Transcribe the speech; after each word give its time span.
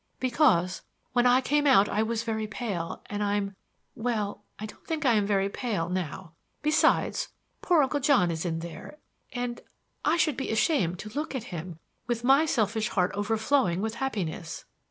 "Because 0.19 0.81
when 1.13 1.27
I 1.27 1.41
came 1.41 1.67
out 1.67 1.87
I 1.87 2.01
was 2.01 2.23
very 2.23 2.47
pale; 2.47 3.03
and 3.05 3.21
I'm 3.21 3.55
well, 3.93 4.43
I 4.57 4.65
don't 4.65 4.83
think 4.87 5.05
I 5.05 5.13
am 5.13 5.27
very 5.27 5.47
pale 5.47 5.89
now. 5.89 6.33
Besides, 6.63 7.27
poor 7.61 7.83
Uncle 7.83 7.99
John 7.99 8.31
is 8.31 8.43
in 8.43 8.61
there 8.61 8.97
and 9.31 9.61
I 10.03 10.17
should 10.17 10.37
be 10.37 10.49
ashamed 10.49 10.97
to 11.01 11.09
look 11.09 11.35
at 11.35 11.43
him 11.53 11.77
with 12.07 12.23
my 12.23 12.47
selfish 12.47 12.89
heart 12.89 13.11
overflowing 13.13 13.79
with 13.79 13.93
happiness." 14.01 14.65